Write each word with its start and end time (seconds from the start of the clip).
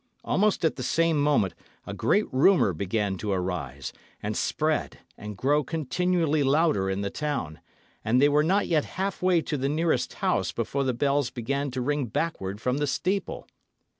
Almost 0.23 0.65
at 0.65 0.77
the 0.77 0.81
same 0.81 1.21
moment 1.21 1.53
a 1.85 1.93
great 1.93 2.25
rumour 2.33 2.73
began 2.73 3.17
to 3.17 3.31
arise, 3.31 3.93
and 4.19 4.35
spread 4.35 4.97
and 5.15 5.37
grow 5.37 5.63
continually 5.63 6.41
louder 6.41 6.89
in 6.89 7.01
the 7.01 7.11
town; 7.11 7.59
and 8.03 8.19
they 8.19 8.27
were 8.27 8.41
not 8.41 8.67
yet 8.67 8.83
halfway 8.97 9.43
to 9.43 9.57
the 9.57 9.69
nearest 9.69 10.13
house 10.15 10.51
before 10.51 10.83
the 10.85 10.95
bells 10.95 11.29
began 11.29 11.69
to 11.69 11.81
ring 11.81 12.07
backward 12.07 12.59
from 12.59 12.79
the 12.79 12.87
steeple. 12.87 13.47